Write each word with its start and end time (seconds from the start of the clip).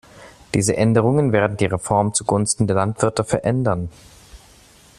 Diese 0.55 0.75
Änderungen 0.77 1.31
werden 1.31 1.57
die 1.57 1.67
Reform 1.67 2.15
zugunsten 2.15 2.65
der 2.65 2.75
Landwirte 2.75 3.23
verändern. 3.23 3.89